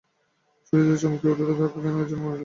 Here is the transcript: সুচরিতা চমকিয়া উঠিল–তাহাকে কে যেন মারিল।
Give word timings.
সুচরিতা 0.63 0.95
চমকিয়া 1.01 1.31
উঠিল–তাহাকে 1.33 1.79
কে 1.85 2.09
যেন 2.09 2.19
মারিল। 2.23 2.39